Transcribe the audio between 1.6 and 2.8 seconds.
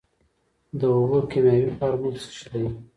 فارمول څه شی دی.